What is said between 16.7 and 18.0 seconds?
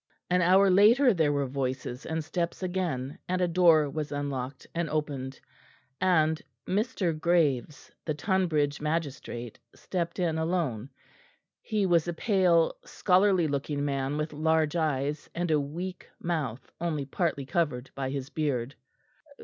only partly covered